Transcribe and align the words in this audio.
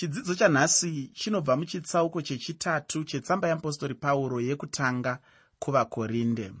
chidzidzo 0.00 0.34
chanhasi 0.34 1.10
chinobva 1.14 1.56
muchitsauko 1.56 2.22
chechitatu 2.22 3.04
chetsamba 3.04 3.48
yeapostori 3.48 3.94
pauro 3.94 4.40
yekutanga 4.40 5.18
kuvakorinde. 5.58 6.52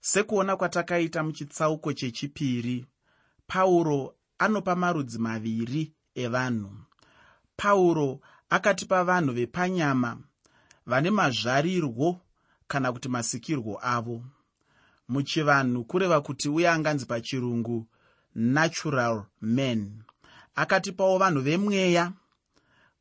Sekuona 0.00 0.56
kwatakaita 0.56 1.22
muchitsauko 1.22 1.92
chechipiri 1.92 2.86
pauro 3.46 4.14
anopa 4.38 4.76
marudzi 4.76 5.18
maviri 5.18 5.92
evanhu. 6.14 6.70
Pauro 7.56 8.20
akatipa 8.50 9.04
vanhu 9.04 9.32
vepanyama 9.32 10.18
vane 10.86 11.10
mazvarirwo 11.10 12.20
kana 12.68 12.92
kuti 12.92 13.08
masikirwo 13.08 13.78
avo. 13.82 14.24
Muchivanhu 15.08 15.84
kureva 15.84 16.20
kuti 16.20 16.48
uye 16.48 16.68
anganzi 16.68 17.06
pachirungu 17.06 17.86
natural 18.34 19.24
men. 19.42 20.02
Akatipawo 20.54 21.18
vanhu 21.18 21.40
vemweya 21.40 22.12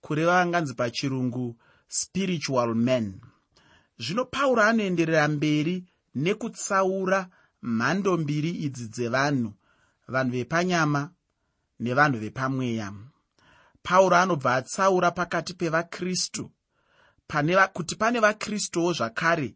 kureva 0.03 0.41
anganzi 0.41 0.73
pachirungu 0.73 1.55
spiritual 1.87 2.75
men. 2.75 3.21
Zvino 3.99 4.25
pauro 4.25 4.61
anoenderera 4.61 5.27
mberi 5.27 5.75
nekutsaura 6.15 7.29
mhando 7.61 8.17
mbiri 8.17 8.49
idzi 8.49 8.87
dzevanhu 8.87 9.53
vanhu 10.07 10.31
vepanyama 10.31 11.01
nevanhu 11.79 12.17
vepamweya. 12.19 12.93
Pauro 13.83 14.15
anobva 14.15 14.55
atsaura 14.55 15.11
pakati 15.11 15.53
pevakristu. 15.53 16.51
Kuti 17.73 17.95
pane 17.95 18.19
vakristuwo 18.19 18.93
zvakare 18.93 19.55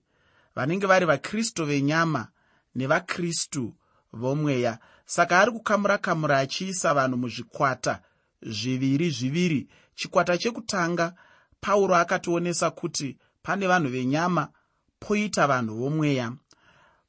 vanenge 0.56 0.88
vari 0.88 1.06
vakristu 1.06 1.66
venyama 1.66 2.28
nevakristu 2.76 3.76
vomweya. 4.14 4.80
Saka 5.06 5.40
ari 5.40 5.52
kukamura 5.52 5.98
kamura 5.98 6.40
achiisa 6.40 6.94
vanhu 6.94 7.18
muzvikwata 7.18 8.02
zviviri 8.42 9.10
zviviri 9.10 9.68
chikwata 9.98 10.38
chekutanga 10.38 11.14
pauro 11.62 11.96
akationesa 11.96 12.72
kuti 12.72 13.18
pane 13.44 13.68
vanhu 13.68 13.90
venyama 13.90 14.44
poita 15.00 15.48
vanhu 15.48 15.74
vomweya. 15.76 16.28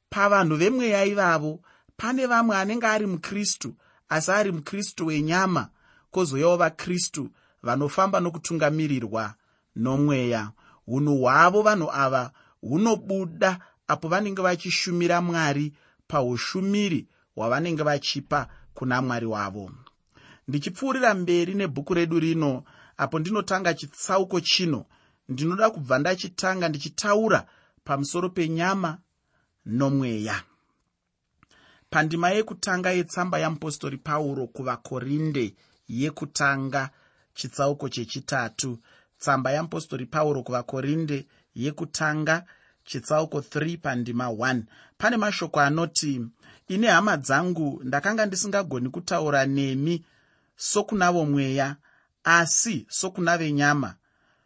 Pavanhu 0.09 0.55
vemweya 0.57 1.05
ivavo 1.05 1.59
pane 1.97 2.25
vamwe 2.25 2.57
anenge 2.57 2.87
ari 2.87 3.05
mukristu 3.07 3.75
asi 4.09 4.31
ari 4.31 4.51
mukristu 4.51 5.05
wenyama 5.05 5.69
kwozoyawo 6.11 6.57
vakristu 6.57 7.29
vanofamba 7.63 8.19
nokutungamirirwa 8.19 9.33
nomweya. 9.75 10.51
Unhu 10.87 11.17
hwavo 11.21 11.61
vanhu 11.61 11.91
ava 11.91 12.31
hunobuda 12.61 13.59
apo 13.87 14.07
vanenge 14.07 14.41
vachishumira 14.41 15.21
mwari 15.21 15.73
paushumiri 16.07 17.07
hwavanenge 17.35 17.83
vachipa 17.83 18.47
kuna 18.73 19.01
mwari 19.01 19.25
wavo 19.25 19.71
ndichipfuurira 20.49 21.13
mberi 21.13 21.53
nebhuku 21.53 21.93
redu 21.93 22.19
rino 22.19 22.63
apo 22.97 23.19
ndinotanga 23.19 23.73
chitsauko 23.73 24.39
chino. 24.41 24.85
Ndinoda 25.29 25.69
kubva 25.69 25.99
ndachitanga 25.99 26.69
ndichitaura 26.69 27.47
pamusoro 27.83 28.29
penyama 28.29 28.97
nomweya. 29.65 30.43
Pandima 31.89 32.29
yekutanga 32.29 32.91
yetsamba 32.91 33.39
yamupostori 33.39 33.97
pauro 33.97 34.47
kuvakorinde 34.47 35.55
yekutanga 35.87 36.89
chitsauko 37.33 37.89
chechitatu. 37.89 38.79
Tsamba 39.19 39.51
yamupostori 39.51 40.05
pauro 40.05 40.43
kuvakorinde 40.43 41.27
yekutanga 41.55 42.45
chitsauko 42.83 43.39
3 43.39 43.77
pandima 43.77 44.27
1 44.27 44.61
pane 44.97 45.17
mashoko 45.17 45.59
anoti 45.59 46.21
ine 46.67 46.87
hama 46.87 47.17
dzangu 47.17 47.81
ndakanga 47.83 48.25
ndisingagoni 48.25 48.89
kutaura 48.89 49.45
nemi 49.45 50.05
sokunavo 50.59 51.25
mweya 51.25 51.75
asi 52.23 52.85
sokuna 52.89 53.37
venyama 53.37 53.95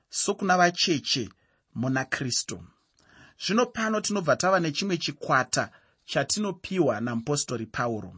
sokuna 0.09 0.57
vacheche 0.57 1.29
muna 1.75 2.05
kristu 2.05 2.63
zvino 3.45 3.65
pano 3.65 4.01
tinobva 4.01 4.35
tava 4.35 4.59
nechimwe 4.59 4.97
chikwata 4.97 5.69
chatinopiwa 6.05 7.01
namupostori 7.01 7.65
pauro. 7.65 8.15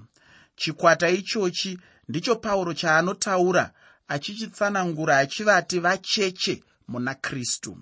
Chikwata 0.56 1.10
ichochi 1.10 1.80
ndicho 2.10 2.36
pauro 2.36 2.74
chaanotaura 2.74 3.72
achichitsanangura 4.08 5.18
achivati 5.18 5.80
vacheche 5.80 6.64
muna 6.88 7.16
kristu. 7.16 7.78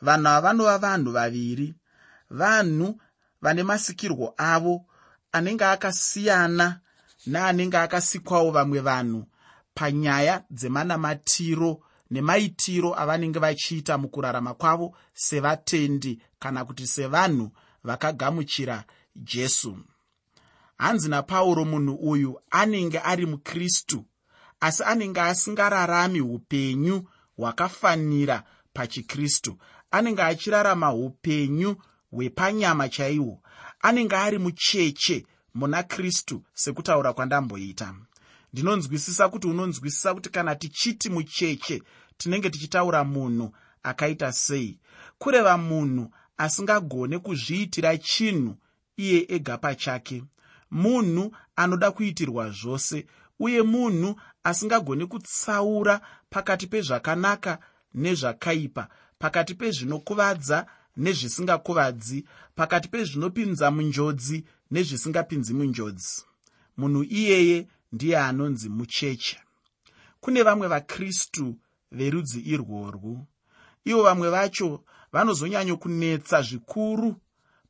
Vanhu 0.00 0.28
ava 0.28 0.40
vanova 0.40 0.78
vanhu 0.78 1.12
vaviri 1.12 1.74
vanhu 2.30 3.00
vane 3.42 3.62
masikirwo 3.62 4.34
avo 4.36 4.84
anenge 5.32 5.64
akasiyana 5.64 6.80
neanenge 7.26 7.78
akasikwawo 7.78 8.50
vamwe 8.50 8.80
vanhu 8.80 9.26
panyaya 9.78 10.44
dzemanamatiro 10.50 11.80
nemaitiro 12.10 12.94
avanenge 13.00 13.38
vachiita 13.38 13.98
mukurarama 13.98 14.54
kwavo 14.54 14.96
sevatendi 15.14 16.22
kana 16.38 16.64
kuti 16.64 16.86
sevanhu 16.86 17.50
vakagamuchira 17.84 18.84
jesu. 19.16 19.78
Hanzi 20.78 21.08
napauro 21.08 21.64
munhu 21.64 21.94
uyu 21.94 22.40
anenge 22.50 22.98
ari 22.98 23.26
mukristu 23.26 24.04
asi 24.60 24.82
anenge 24.84 25.20
asingararami 25.20 26.20
upenyu 26.20 27.08
hwakafanira 27.36 28.42
pachikristu 28.72 29.58
anenge 29.90 30.22
achirarama 30.22 30.94
upenyu 30.94 31.76
hwepanyama 32.10 32.88
chaihwo 32.88 33.42
anenge 33.80 34.16
ari 34.16 34.38
mucheche 34.38 35.26
muna 35.54 35.82
kristu 35.82 36.42
sekutaura 36.54 37.12
kwandamboita 37.12 37.94
ndinonzwisisa 38.52 39.28
kuti 39.28 39.46
unonzwisisa 39.46 40.14
kuti 40.14 40.30
kana 40.30 40.54
tichiti 40.54 41.10
mucheche 41.10 41.82
tinenge 42.16 42.50
tichitaura 42.50 43.04
munhu 43.04 43.52
akaita 43.82 44.32
sei. 44.32 44.78
Kureva 45.18 45.58
munhu 45.58 46.10
asingagone 46.36 47.18
kuzviitira 47.18 47.98
chinhu 47.98 48.56
iye 48.96 49.26
ega 49.28 49.58
pachake. 49.58 50.24
Munhu 50.70 51.36
anoda 51.56 51.90
kuitirwa 51.90 52.50
zvose 52.50 53.06
uye 53.38 53.62
munhu 53.62 54.20
asingagoni 54.44 55.06
kutsaura 55.06 56.00
pakati 56.30 56.66
pezvakanaka 56.66 57.58
nezvakaipa 57.94 58.88
pakati 59.18 59.54
pezvinokuvadza 59.54 60.66
nezvisingakuvadzi 60.96 62.24
pakati 62.54 62.88
pezvinopinza 62.88 63.70
munjodzi 63.70 64.44
nezvisingapinzi 64.70 65.54
munjodzi. 65.54 66.22
Munhu 66.76 67.04
iyeye 67.04 67.68
ndiye 67.92 68.18
anonzi 68.18 68.68
mucheche. 68.68 69.40
Kune 70.20 70.42
vamwe 70.42 70.68
vakristu 70.68 71.56
verudzi 71.92 72.40
irworwu. 72.40 73.26
Ivo 73.84 74.02
vamwe 74.02 74.30
vacho 74.30 74.84
vanozonyanyokunetsa 75.12 76.42
zvikuru 76.42 77.16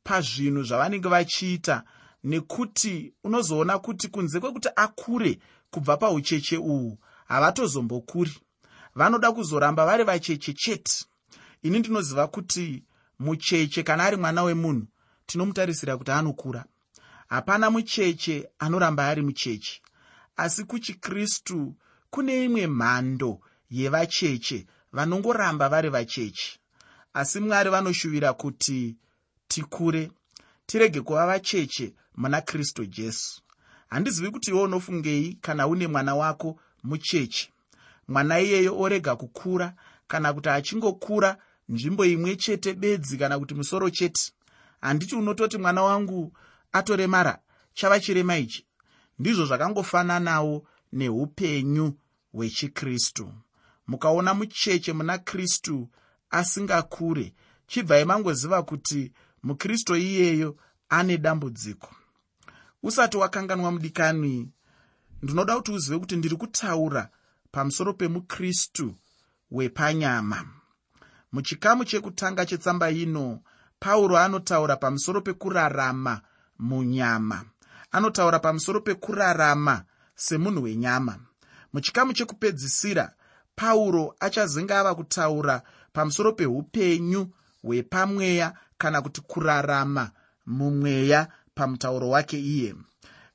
pazvinhu 0.03 0.63
zvavanenge 0.63 1.09
vachiita 1.09 1.83
nekuti 2.23 3.13
unozoona 3.23 3.79
kuti 3.79 4.07
kunze 4.07 4.39
kwekuti 4.39 4.69
akure 4.75 5.39
kubva 5.71 5.97
paucheche 5.97 6.57
uhwu 6.57 6.97
havatozombokuri 7.27 8.37
vanoda 8.95 9.31
kuzoramba 9.31 9.85
vari 9.85 10.03
vacheche 10.03 10.53
chete. 10.53 11.05
Ini 11.63 11.79
ndinoziva 11.79 12.27
kuti 12.27 12.83
mucheche 13.19 13.83
kana 13.83 14.03
ari 14.03 14.17
mwana 14.17 14.43
wemunhu 14.43 14.87
tinomutarisira 15.25 15.97
kuti 15.97 16.11
anokura. 16.11 16.65
Hapana 17.29 17.69
mucheche 17.69 18.49
anoramba 18.59 19.07
ari 19.07 19.21
mucheche 19.21 19.81
asi 20.39 20.63
kuchikristu 20.63 21.75
kune 22.09 22.43
imwe 22.45 22.67
mhando 22.67 23.39
yevacheche 23.69 24.65
vanongoramba 24.91 25.69
vari 25.69 25.89
vacheche. 25.89 26.59
Asi 27.13 27.39
mwari 27.39 27.69
vanoshuvira 27.69 28.33
kuti 28.33 28.95
tikure 29.47 30.11
tirege 30.65 31.01
kuva 31.01 31.25
vacheche 31.27 31.93
muna 32.15 32.41
kristu 32.41 32.85
jesu. 32.85 33.41
Handizivi 33.89 34.31
kuti 34.31 34.51
iwo 34.51 34.63
unofungei 34.63 35.37
kana 35.41 35.67
une 35.67 35.87
mwana 35.87 36.15
wako 36.15 36.59
mucheche. 36.83 37.49
Mwana 38.07 38.39
iyeyo 38.39 38.79
orega 38.79 39.15
kukura 39.15 39.73
kana 40.07 40.33
kuti 40.33 40.49
achingokura 40.49 41.37
nzvimbo 41.69 42.05
imwe 42.05 42.35
chete 42.35 42.73
bedzi 42.73 43.17
kana 43.17 43.39
kuti 43.39 43.53
musoro 43.53 43.89
chete. 43.89 44.31
Handiti 44.81 45.15
unototi 45.15 45.57
mwana 45.57 45.83
wangu 45.83 46.33
atoremara 46.71 47.39
chava 47.73 47.99
chirema 47.99 48.37
ichi 48.37 48.65
ndizvo 49.19 49.45
zvakangofananawo 49.45 50.67
neupenyu 50.93 51.93
hwechikristu. 52.33 53.33
Mukaona 53.87 54.33
mucheche 54.33 54.93
muna 54.93 55.17
kristu 55.17 55.89
asingakure 56.29 57.33
chibvai 57.67 58.05
mangoziva 58.05 58.63
kuti 58.63 59.11
mukristu 59.43 59.95
iyeyo 59.95 60.57
ane 60.89 61.17
dambudziko. 61.17 61.95
Usati 62.83 63.17
wakanganwa 63.17 63.71
mudikani 63.71 64.49
ndinoda 65.21 65.55
kuti 65.55 65.71
uzive 65.71 65.99
kuti 65.99 66.15
ndiri 66.15 66.35
kutaura 66.35 67.09
pamusoro 67.51 67.93
pemukristu 67.93 68.95
wepanyama. 69.51 70.45
Muchikamu 71.31 71.85
chekutanga 71.85 72.45
chetsamba 72.45 72.91
ino 72.91 73.41
pauro 73.79 74.17
anotaura 74.17 74.75
pamusoro 74.75 75.21
pekurarama 75.21 76.21
munyama 76.59 77.45
anotaura 77.91 78.39
pamusoro 78.39 78.81
pekurarama 78.81 79.83
semunhu 80.15 80.63
wenyama. 80.63 81.19
Muchikamu 81.73 82.13
chekupedzisira 82.13 83.13
pauro 83.55 84.15
achazenge 84.19 84.73
ava 84.73 84.95
kutaura 84.95 85.61
pamusoro 85.93 86.33
peupenyu 86.33 87.27
hwepamweya 87.63 88.53
kana 88.77 89.01
kuti 89.01 89.21
kurarama 89.21 90.11
mumweya 90.45 91.27
pamutauro 91.55 92.09
wake 92.09 92.39
iye. 92.39 92.75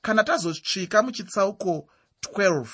Kana 0.02 0.24
tazosvika 0.24 1.02
muchitsauko 1.02 1.88
12 2.36 2.66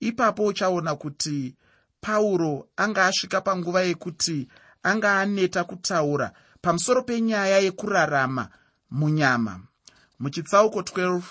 ipapo 0.00 0.44
uchaona 0.44 0.96
kuti 0.96 1.56
pauro 2.00 2.68
anga 2.76 3.04
asvika 3.06 3.40
panguva 3.40 3.82
yekuti 3.82 4.48
anga 4.82 5.20
aneta 5.20 5.64
kutaura 5.64 6.32
pamusoro 6.62 7.02
penyaya 7.02 7.58
yekurarama 7.58 8.48
munyama 8.90 9.60
muchitsauko 10.18 10.80
12 10.80 11.22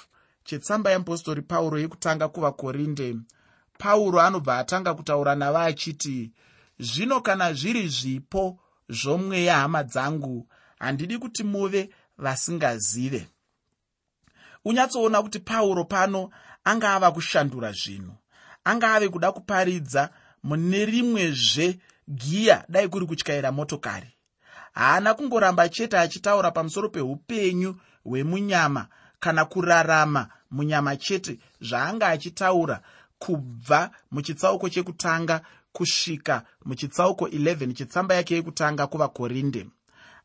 chetsamba 0.44 0.92
yeapostori 0.92 1.42
pauro 1.42 1.80
yekutanga 1.80 2.28
kuvakorinde 2.28 3.16
pauro 3.78 4.22
anobva 4.22 4.58
atanga 4.58 4.94
kutaura 4.94 5.36
nava 5.36 5.62
achiti 5.64 6.32
zvino 6.80 7.22
kana 7.22 7.54
zviri 7.54 7.88
zvipo 7.88 8.60
zvomweya 8.90 9.56
hama 9.60 9.84
dzangu 9.84 10.48
handidi 10.80 11.18
kuti 11.18 11.44
muve 11.44 11.90
vasingazive. 12.18 13.28
Unyatsoona 14.66 15.22
kuti 15.22 15.40
pauro 15.40 15.84
pano 15.86 16.30
anga 16.64 16.94
ava 16.94 17.12
kushandura 17.12 17.72
zvinhu 17.72 18.14
anga 18.64 18.94
ave 18.94 19.10
kuda 19.10 19.32
kuparidza 19.32 20.10
mune 20.44 20.86
rimwezve 20.86 21.80
giya 22.10 22.66
dai 22.70 22.88
kuri 22.88 23.06
kutyaira 23.06 23.52
motokari. 23.52 24.14
Haana 24.74 25.14
kungoramba 25.14 25.70
chete 25.70 25.98
achitaura 25.98 26.52
pamusoro 26.52 26.90
peupenyu 26.90 27.76
hwemunyama 28.08 28.88
kana 29.20 29.46
kurarama 29.46 30.28
munyama 30.52 30.96
chete 30.98 31.40
zvaanga 31.62 32.08
achitaura 32.08 32.82
kubva 33.20 33.92
muchitsauko 34.12 34.70
chekutanga 34.70 35.42
kusvika 35.72 36.44
muchitsauko 36.66 37.28
11 37.28 37.74
chitsamba 37.74 38.16
yake 38.16 38.36
yekutanga 38.36 38.88
kuvakorinde. 38.88 39.68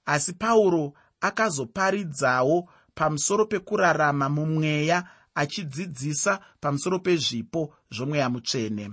Asi 0.06 0.32
pauro 0.32 0.92
akazoparidzawo 1.20 2.68
pamusoro 2.94 3.46
pekurarama 3.46 4.28
mumweya 4.28 5.04
achidzidzisa 5.34 6.40
pamusoro 6.60 6.98
pezvipo 6.98 7.74
zvomweya 7.90 8.28
mutsvene. 8.30 8.90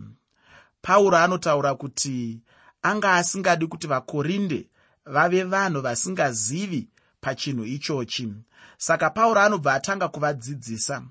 Pauro 0.81 1.18
anotaura 1.18 1.75
kuti 1.75 2.39
anga 2.81 3.13
asingadi 3.13 3.68
kuti 3.68 3.88
vakorinde 3.88 4.69
vave 5.06 5.44
vanhu 5.44 5.81
vasingazivi 5.81 6.88
pachinhu 7.21 7.65
ichochi 7.65 8.33
saka 8.77 9.09
pauro 9.09 9.41
anobva 9.41 9.73
atanga 9.73 10.07
kuvadzidzisa 10.07 11.03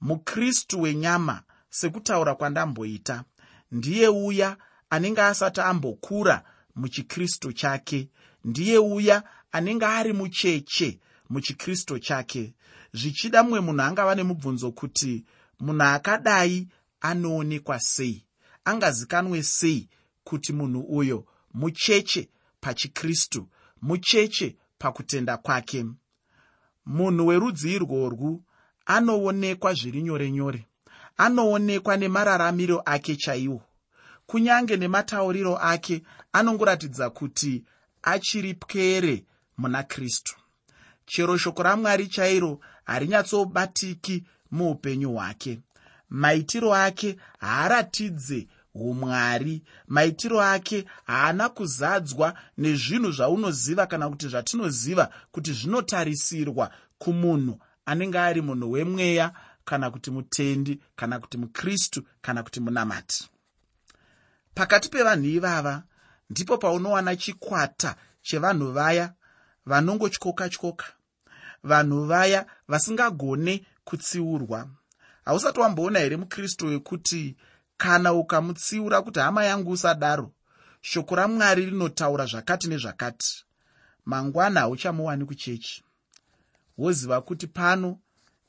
mukristu 0.00 0.80
wenyama 0.80 1.42
sekutaura 1.70 2.34
kwandamboita 2.34 3.24
ndiye 3.72 4.08
uya 4.08 4.56
anenge 4.90 5.22
asati 5.22 5.60
ambokura 5.60 6.44
muchikristu 6.76 7.52
chake 7.52 8.08
ndiye 8.44 8.78
uya 8.78 9.22
anenge 9.52 9.86
ari 9.86 10.12
mucheche 10.12 11.00
muchikristu 11.30 11.98
chake. 11.98 12.54
Zvichida 12.92 13.42
mumwe 13.42 13.60
munhu 13.60 13.82
angava 13.82 14.14
nemubvunzo 14.14 14.72
kuti 14.72 15.24
munhu 15.60 15.82
akadai 15.82 16.68
anoonekwa 17.00 17.80
sei 17.80 18.24
angazikanwe 18.64 19.42
sei 19.42 19.88
kuti 20.24 20.52
munhu 20.52 20.80
uyo 20.80 21.26
mucheche 21.54 22.28
pachikristu 22.60 23.48
mucheche 23.82 24.56
pakutenda 24.78 25.36
kwake 25.36 25.86
munhu 26.86 27.26
werudzi 27.26 27.72
irworwu 27.74 28.42
anoonekwa 28.86 29.74
zviri 29.74 30.02
nyore 30.02 30.30
nyore 30.30 30.66
anoonekwa 31.16 31.96
nemararamiro 31.96 32.82
ake 32.84 33.16
chaiwo. 33.16 33.62
Kunyange 34.26 34.76
nematauriro 34.76 35.56
ake 35.56 36.02
anongoratidza 36.32 37.10
kuti 37.10 37.64
achiri 38.02 38.54
pwere 38.54 39.24
muna 39.58 39.82
kristu. 39.82 40.36
Chero 41.06 41.36
shoko 41.36 41.62
ramwari 41.62 42.06
chairo 42.06 42.60
harinyatsobatiki 42.84 44.24
muupenyu 44.50 45.12
hwake. 45.12 45.60
Maitiro 46.10 46.74
ake 46.74 47.16
haaratidze 47.38 48.48
umwari 48.74 49.62
maitiro 49.88 50.42
ake 50.42 50.84
haana 51.04 51.48
kuzadzwa 51.48 52.34
nezvinhu 52.58 53.12
zvaunoziva 53.12 53.86
kana 53.86 54.08
kuti 54.10 54.28
zvatinoziva 54.28 55.10
kuti 55.32 55.52
zvinotarisirwa 55.52 56.70
kumunhu 56.98 57.58
anenge 57.86 58.18
ari 58.18 58.42
munhu 58.42 58.70
wemweya 58.70 59.32
kana 59.64 59.90
kuti 59.90 60.10
mutendi 60.10 60.80
kana 60.96 61.18
kuti 61.18 61.38
mukristu 61.38 62.02
kana 62.22 62.42
kuti 62.42 62.60
munamati. 62.60 63.28
Pakati 64.54 64.88
pevanhu 64.88 65.26
ivava 65.26 65.82
ndipo 66.30 66.58
paunowana 66.58 67.16
chikwata 67.16 67.96
chevanhu 68.22 68.72
vaya 68.72 69.12
vanongotyoka 69.66 70.48
tyoka 70.48 70.86
vanhu 71.62 72.04
vaya 72.04 72.46
vasingagone 72.68 73.66
kutsiurwa. 73.84 74.68
Hausati 75.24 75.60
wamboona 75.60 75.98
here 75.98 76.16
mukristu 76.16 76.66
wekuti 76.66 77.36
kana 77.80 78.12
ukamutsiura 78.12 79.02
kuti 79.02 79.20
hama 79.20 79.44
yangu 79.44 79.70
usadaro. 79.70 80.32
Shoko 80.80 81.14
ramwari 81.16 81.66
rinotaura 81.66 82.26
zvakati 82.26 82.68
nezvakati. 82.68 83.44
Mangwana 84.04 84.60
hauchamuwani 84.60 85.24
kuchechi. 85.24 85.84
Woziva 86.78 87.20
kuti 87.20 87.46
pano 87.46 87.98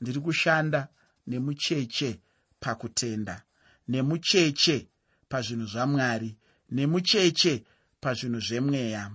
ndiri 0.00 0.20
kushanda 0.20 0.88
nemucheche 1.26 2.20
pakutenda 2.60 3.42
nemucheche 3.88 4.88
pazvinhu 5.28 5.66
zvamwari 5.66 6.36
nemucheche 6.70 7.64
pazvinhu 8.00 8.40
zvemweya. 8.40 9.10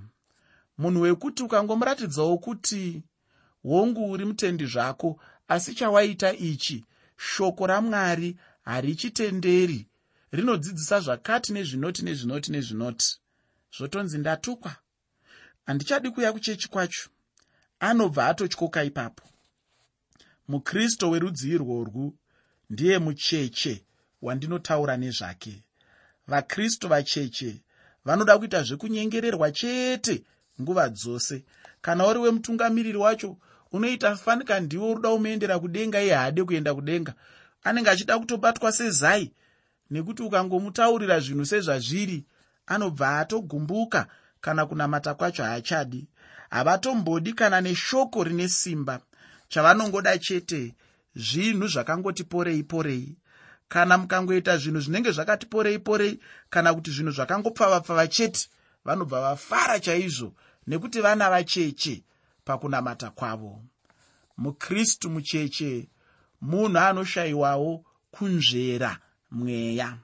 Munhu 0.78 1.02
wekuti 1.02 1.44
ukangomuratidzawo 1.44 2.38
kuti 2.38 3.04
hongu 3.64 4.12
uri 4.12 4.26
mutendi 4.26 4.66
zvako 4.66 5.20
asi 5.48 5.76
chawaita 5.76 6.34
ichi 6.34 6.86
shoko 7.18 7.68
ramwari 7.68 8.38
harichitenderi 8.62 9.88
rinodzidzisa 10.32 11.00
zvakati 11.00 11.54
nezvinoti 11.54 12.06
nezvinoti 12.06 12.52
nezvinoti. 12.52 13.20
Zvotonzi 13.78 14.18
ndatukwa. 14.18 14.76
Handichadi 15.66 16.10
kuya 16.12 16.34
kuchechi 16.34 16.68
kwacho. 16.70 17.10
Anobva 17.80 18.28
atotyoka 18.28 18.84
ipapo. 18.84 19.24
Mukristu 20.48 21.12
werudzi 21.12 21.50
irworwu 21.50 22.16
ndiye 22.70 23.00
mucheche 23.00 23.86
wandinotaura 24.22 24.98
nezvake. 24.98 25.64
Vakristu 26.28 26.88
vacheche 26.88 27.62
vanoda 28.06 28.38
kuita 28.38 28.64
zvekunyengererwa 28.64 29.52
chete 29.52 30.24
nguva 30.62 30.90
dzose. 30.90 31.44
Kana 31.82 32.08
uri 32.08 32.20
wemutungamiriri 32.20 32.98
wacho 32.98 33.38
unoita 33.72 34.16
fanika 34.16 34.60
ndiwo 34.60 34.94
ruda 34.94 35.10
umoendera 35.10 35.60
kudenga 35.60 36.02
iye 36.02 36.14
haade 36.14 36.44
kuenda 36.44 36.76
kudenga. 36.76 37.14
Anenge 37.64 37.90
achida 37.90 38.20
kutobatwa 38.20 38.72
sezai 38.72 39.34
nekuti 39.92 40.24
ukangomutaurira 40.24 41.20
zvinhu 41.20 41.46
sezvazviri 41.46 42.26
anobva 42.68 43.20
atogumbuka 43.20 44.08
kana 44.42 44.66
kunamata 44.66 45.14
kwacho 45.14 45.44
haachadi. 45.44 46.08
Havatombodi 46.50 47.34
kana 47.34 47.62
neshoko 47.62 48.24
rine 48.24 48.48
simba 48.48 49.00
chavanongoda 49.50 50.18
chete 50.18 50.76
zvinhu 51.16 51.68
zvakangoti 51.68 52.24
porei 52.24 52.64
porei. 52.64 53.18
Kana 53.68 53.98
mukangoita 53.98 54.58
zvinhu 54.58 54.80
zvinenge 54.80 55.12
zvakati 55.12 55.46
porei 55.46 55.80
porei 55.80 56.20
kana 56.50 56.74
kuti 56.74 56.92
zvinhu 56.92 57.12
zvakangopfava-pfava 57.12 58.08
chete 58.08 58.48
vanobva 58.86 59.22
vafara 59.22 59.80
chaizvo 59.80 60.34
nekuti 60.68 61.02
vana 61.02 61.30
vacheche 61.30 62.04
pakunamata 62.46 63.10
kwavo. 63.10 63.62
Mukristu 64.38 65.10
mucheche 65.10 65.90
munhu 66.42 66.80
anoshayiwawo 66.80 67.86
kunzvera 68.12 69.00
mweya. 69.32 69.98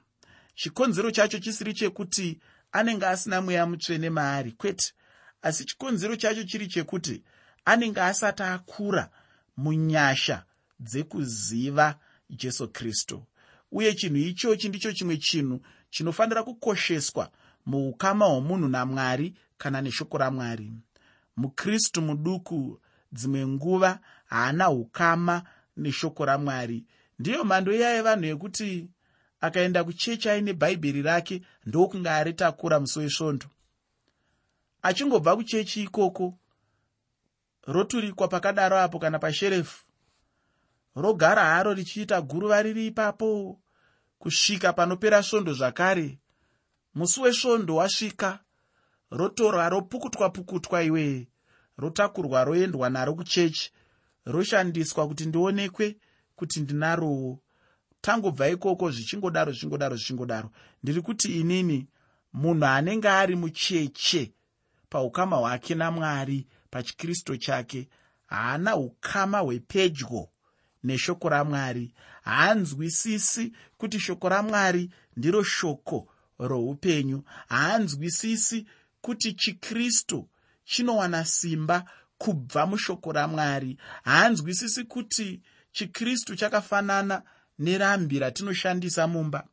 Chikonzero 0.54 1.10
chacho 1.10 1.38
chisiri 1.38 1.74
chekuti 1.74 2.40
anenge 2.72 3.06
asina 3.06 3.40
mweya 3.40 3.66
mutsvene 3.66 4.10
maari 4.10 4.52
kwete? 4.52 4.92
Asi 5.42 5.64
chikonzero 5.64 6.16
chacho 6.16 6.44
chiri 6.44 6.66
chekuti 6.66 7.22
anenge 7.64 8.00
asati 8.00 8.42
akura 8.42 9.10
munyasha 9.56 10.44
dzekuziva 10.80 11.98
jesu 12.30 12.68
kristu. 12.68 13.24
Uye 13.72 13.94
chinhu 13.94 14.16
ichochi 14.16 14.68
ndicho 14.68 14.92
chimwe 14.92 15.16
chinhu 15.16 15.60
chinofanira 15.90 16.42
kukosheswa 16.42 17.30
muukama 17.66 18.26
hwomunhu 18.26 18.68
namwari 18.68 19.34
kana 19.58 19.80
neshoko 19.80 20.18
ramwari. 20.18 20.72
Mukristu 21.36 22.02
muduku 22.02 22.80
dzimwe 23.12 23.46
nguva 23.46 24.00
haana 24.24 24.70
ukama 24.70 25.42
neshoko 25.76 26.24
ramwari. 26.24 26.84
Ndiyo 27.18 27.44
mhando 27.44 27.72
iya 27.72 27.90
yevanhu 27.90 28.24
yekuti 28.24 28.88
akaenda 29.40 29.84
kuchechi 29.84 30.28
aine 30.28 30.52
bhaibheri 30.52 31.02
rake 31.02 31.42
ndokunge 31.66 32.10
aritakura 32.10 32.80
musi 32.80 32.98
wesvondo. 32.98 33.46
Achingobva 34.82 35.36
kuchechi 35.36 35.82
ikoko 35.82 36.38
roturikwa 37.66 38.28
pakadaro 38.28 38.78
apo 38.78 38.98
kana 38.98 39.18
pasherefu 39.18 39.84
rogara 40.96 41.44
haro 41.44 41.74
richiita 41.74 42.20
guruva 42.20 42.62
riri 42.62 42.86
ipapo. 42.86 43.60
Kusvika 44.18 44.72
panopera 44.72 45.22
svondo 45.22 45.52
zvakare 45.52 46.18
musi 46.94 47.20
wesvondo 47.20 47.76
wasvika 47.76 48.38
rotorwa 49.10 49.68
ropukutwa 49.68 50.30
pukutwa 50.30 50.82
iwee 50.82 51.28
rotakurwa 51.76 52.44
roendwa 52.44 52.90
naro 52.90 53.14
kuchechi 53.14 53.72
roshandiswa 54.24 55.08
kuti 55.08 55.26
ndionekwe 55.26 55.96
kuti 56.36 56.60
ndinarowo 56.60 57.40
tangobva 58.04 58.48
ikoko 58.48 58.90
zvichingodaro 58.90 59.52
zvichingodaro 59.52 59.96
zvichingodaro. 59.96 60.50
Ndiri 60.82 61.00
kuti 61.02 61.40
inini 61.40 61.86
munhu 62.32 62.66
anenge 62.66 63.08
ari 63.08 63.36
mucheche 63.36 64.32
paukama 64.90 65.36
hwake 65.36 65.74
namwari 65.74 66.46
pachikristu 66.70 67.36
chake 67.36 67.88
haana 68.26 68.76
ukama 68.76 69.38
hwepedyo 69.38 70.28
neshoko 70.82 71.28
ramwari. 71.28 71.94
Haanzwisisi 72.22 73.52
kuti 73.76 74.00
shoko 74.00 74.28
ramwari 74.28 74.90
ndiro 75.16 75.42
shoko 75.42 76.08
roupenyu. 76.38 77.22
Haanzwisisi 77.48 78.66
kuti 79.00 79.32
chikristu 79.32 80.28
chinowana 80.64 81.24
simba 81.24 81.84
kubva 82.18 82.66
mushoko 82.66 83.12
ramwari. 83.12 83.76
Haanzwisisi 84.04 84.84
kuti 84.84 85.40
chikristu 85.72 86.36
chakafanana 86.36 87.22
nerambi 87.58 88.18
ratinoshandisa 88.18 89.06
mumba. 89.06 89.46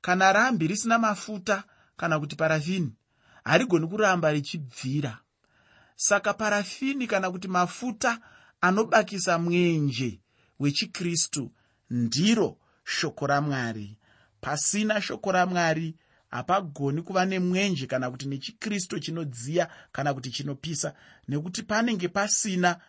Kana 0.00 0.32
rambi 0.32 0.66
risina 0.66 0.98
mafuta 0.98 1.64
kana 1.96 2.20
kuti 2.20 2.36
parafini 2.36 2.92
harigoni 3.44 3.86
kuramba 3.86 4.32
richibvira. 4.32 5.18
Saka 5.96 6.34
parafini 6.34 7.06
kana 7.06 7.30
kuti 7.30 7.48
mafuta 7.48 8.18
anobakisa 8.60 9.38
mwenje 9.38 10.20
wechikristu 10.58 11.52
ndiro 11.90 12.58
shoko 12.84 13.26
ramwari. 13.26 13.98
Pasina 14.40 15.00
shoko 15.02 15.32
ramwari 15.32 15.96
hapagoni 16.30 17.02
kuva 17.02 17.24
nemwenje 17.24 17.86
kana 17.86 18.10
kuti 18.10 18.28
nechikristu 18.28 19.00
chinodziya 19.00 19.70
kana 19.92 20.14
kuti 20.14 20.30
chinopisa. 20.30 20.94
Nekuti 21.28 21.62
panenge 21.62 22.08
pasina 22.08 22.80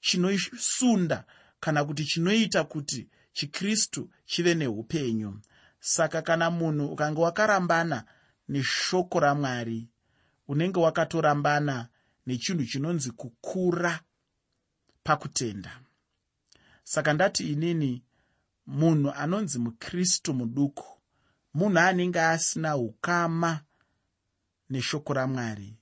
chinosunda 0.00 1.24
kana 1.60 1.84
kuti 1.84 2.04
chinoita 2.04 2.64
kuti 2.64 3.08
chikristu 3.38 4.10
chive 4.26 4.54
neupenyu. 4.54 5.40
Saka 5.80 6.22
kana 6.22 6.50
munhu 6.50 6.86
ukange 6.86 7.20
wakarambana 7.20 8.04
neshoko 8.48 9.20
ramwari 9.20 9.88
unenge 10.48 10.80
wakatorambana 10.80 11.88
nechinhu 12.26 12.64
chinonzi 12.64 13.10
kukura 13.10 14.00
pakutenda. 15.04 15.80
Saka 16.84 17.12
ndati 17.12 17.52
inini 17.52 18.02
munhu 18.66 19.10
anonzi 19.10 19.58
mukristu 19.58 20.34
muduku 20.34 21.00
munhu 21.54 21.78
anenge 21.78 22.20
asina 22.20 22.76
ukama 22.76 23.60
neshoko 24.70 25.12
ramwari. 25.14 25.76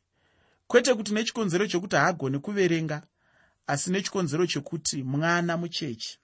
Kwete 0.66 0.94
kuti 0.94 1.12
nechikonzero 1.14 1.66
chekuti 1.66 1.96
haagoni 1.96 2.38
kuverenga 2.38 3.02
asi 3.66 3.90
nechikonzero 3.90 4.46
chekuti 4.46 5.02
mwana 5.02 5.56
muchechi 5.56 6.18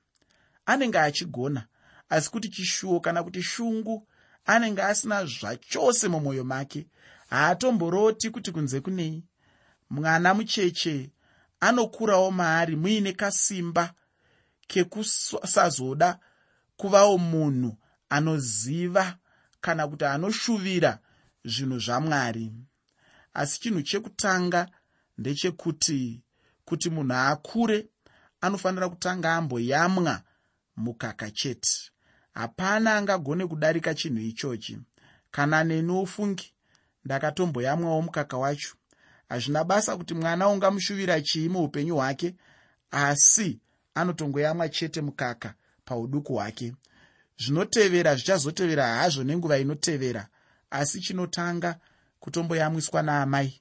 anenge 0.66 0.98
achigona 0.98 1.66
asi 2.08 2.30
kuti 2.30 2.48
chishuwo 2.48 3.00
kana 3.00 3.22
kuti 3.22 3.42
shungu 3.42 4.08
anenge 4.44 4.82
asina 4.82 5.24
zvachose 5.24 6.08
mumwoyo 6.08 6.44
make 6.44 6.86
haatomboroti 7.30 8.30
kuti 8.30 8.52
kunze 8.52 8.80
kunei. 8.80 9.24
Mwana 9.90 10.34
mucheche 10.34 11.10
anokurawo 11.60 12.30
maari 12.30 12.76
muine 12.76 13.12
kasimba 13.12 13.94
kekusazoda 14.66 16.18
kuvawo 16.76 17.18
munhu 17.18 17.76
anoziva 18.08 19.18
kana 19.60 19.88
kuti 19.88 20.04
anoshuvira 20.04 20.98
zvinhu 21.44 21.78
zvamwari 21.78 22.52
asi 23.34 23.60
chinhu 23.60 23.82
chekutanga 23.82 24.68
ndechekuti 25.18 26.22
kuti 26.64 26.90
munhu 26.90 27.14
akure 27.14 27.88
anofanira 28.40 28.88
kutanga 28.88 29.34
amboyamwa 29.34 30.22
mukaka 30.76 31.30
chete. 31.30 31.90
Hapana 32.34 32.96
angagone 32.96 33.46
kudarika 33.46 33.94
chinhu 33.94 34.20
ichochi. 34.20 34.78
Kana 35.30 35.64
neni 35.64 35.92
ufungi 35.92 36.54
ndakatomboyamwawo 37.04 38.02
mukaka 38.02 38.38
wacho. 38.38 38.74
Hazvina 39.28 39.64
basa 39.64 39.96
kuti 39.96 40.14
mwana 40.14 40.48
ungamushuvira 40.48 41.20
chii 41.20 41.48
muupenyu 41.48 41.96
hwake 41.96 42.34
asi 42.90 43.60
anotongoyamwa 43.94 44.68
chete 44.68 45.00
mukaka 45.00 45.54
pauduku 45.84 46.32
hwake. 46.34 46.74
Zvinotevera 47.38 48.14
zvichazotevera 48.14 48.86
hazvo 48.86 49.24
nenguva 49.24 49.58
inotevera 49.58 50.28
asi 50.70 51.00
chinotanga 51.00 51.80
kutomboyamwiswa 52.20 53.02
naamai. 53.02 53.60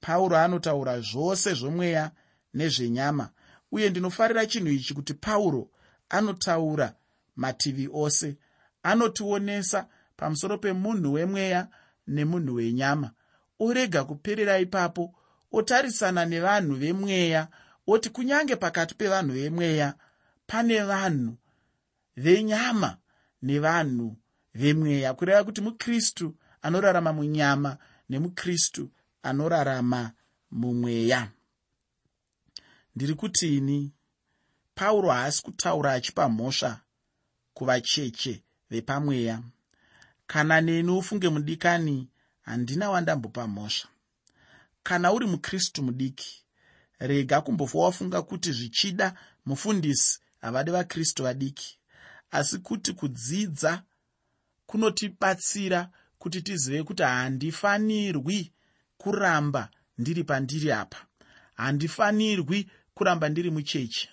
Pauro 0.00 0.36
anotaura 0.36 1.00
zvose 1.00 1.54
zvomweya 1.54 2.10
nezvenyama 2.54 3.30
uye 3.72 3.90
ndinofarira 3.90 4.46
chinhu 4.46 4.68
ichi 4.68 4.94
kuti 4.94 5.14
pauro 5.14 5.70
anotaura 6.16 6.88
mativi 7.36 7.88
ose 8.04 8.28
anotionesa 8.82 9.80
pamusoro 10.16 10.58
pemunhu 10.58 11.12
wemweya 11.12 11.68
nemunhu 12.06 12.54
wenyama. 12.54 13.10
Orega 13.58 14.04
kuperera 14.04 14.58
ipapo 14.58 15.14
otarisana 15.52 16.24
nevanhu 16.24 16.74
vemweya 16.74 17.48
oti 17.86 18.08
kunyange 18.10 18.56
pakati 18.56 18.94
pevanhu 18.94 19.32
vemweya 19.32 19.94
pane 20.46 20.82
vanhu 20.82 21.36
venyama 22.16 22.90
nevanhu 23.42 24.16
vemweya. 24.54 25.14
Kureva 25.14 25.44
kuti 25.44 25.60
mukristu 25.60 26.36
anorarama 26.62 27.12
munyama 27.12 27.76
nemukristu 28.08 28.90
anorarama 29.22 30.12
mumweya. 30.50 31.30
Ndiri 32.96 33.14
kutini 33.14 33.92
pauro 34.74 35.10
haasi 35.10 35.42
kutaura 35.42 35.92
achipa 35.92 36.28
mhosva 36.28 36.80
kuvacheche 37.54 38.42
vepamweya. 38.70 39.42
Kana 40.26 40.60
neni 40.60 40.90
ufunge 40.90 41.28
mudikani 41.28 42.08
handina 42.42 42.90
wandambopa 42.90 43.46
mhosva. 43.46 43.88
Kana 44.82 45.12
uri 45.12 45.26
mukristu 45.26 45.82
mudiki 45.82 46.44
rega 46.98 47.40
kumbofa 47.40 47.78
wafunga 47.78 48.22
kuti 48.22 48.52
zvichida 48.52 49.14
mufundisi 49.46 50.20
havadi 50.40 50.70
vakristu 50.70 51.22
vadiki. 51.22 51.78
Asi 52.30 52.58
kuti 52.58 52.92
kudzidza 52.92 53.82
kunotibatsira 54.66 55.90
kuti 56.18 56.42
tizive 56.42 56.82
kuti 56.82 57.02
handifanirwi 57.02 58.52
kuramba 58.98 59.70
ndiri 59.98 60.24
pandiri 60.24 60.72
apa. 60.72 61.06
Handifanirwi 61.54 62.70
kuramba 62.94 63.28
ndiri 63.28 63.50
mucheche 63.50 64.08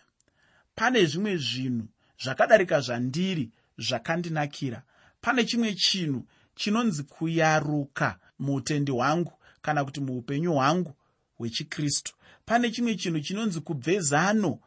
pane 0.80 1.06
zvimwe 1.06 1.38
zvinhu 1.38 1.88
zvakadarika 2.24 2.82
zvandiri 2.82 3.52
zvakandinakira. 3.78 4.84
Pane 5.22 5.44
chimwe 5.46 5.74
chinhu 5.74 6.26
chinonzi 6.56 7.04
kuyaruka 7.04 8.20
muutendi 8.40 8.92
hwangu 8.92 9.34
kana 9.62 9.86
kuti 9.86 10.00
muupenyu 10.02 10.54
hwangu 10.54 10.96
hwechikristu. 11.38 12.14
Pane 12.46 12.72
chimwe 12.72 12.96
chinhu 12.96 13.20
chinonzi 13.20 13.60
kubvezano 13.62 14.60